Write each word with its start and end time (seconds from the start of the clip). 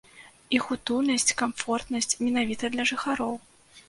Іх 0.59 0.63
утульнасць, 0.75 1.35
камфортнасць 1.41 2.17
менавіта 2.29 2.71
для 2.77 2.87
жыхароў. 2.93 3.37